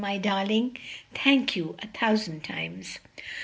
[0.03, 0.77] My darling,
[1.13, 2.97] thank you a thousand times!"